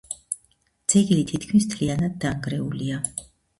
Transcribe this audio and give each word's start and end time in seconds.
ძეგლი 0.93 1.27
თითქმის 1.33 1.69
მთლიანად 1.69 2.19
დანგრეულია. 2.27 3.07